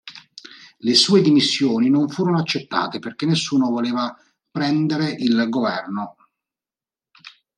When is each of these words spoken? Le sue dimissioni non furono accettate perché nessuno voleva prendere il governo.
Le 0.79 0.95
sue 0.95 1.21
dimissioni 1.21 1.87
non 1.91 2.09
furono 2.09 2.39
accettate 2.39 2.97
perché 2.97 3.27
nessuno 3.27 3.69
voleva 3.69 4.17
prendere 4.49 5.11
il 5.11 5.47
governo. 5.47 6.15